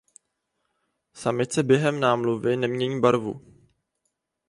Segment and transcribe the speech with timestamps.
[1.13, 3.41] Samice během námluvy nemění barvu.